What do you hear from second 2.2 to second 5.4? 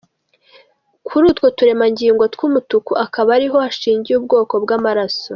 tw’umutuku akaba ariho hashingiye ubwoko bw’amaraso.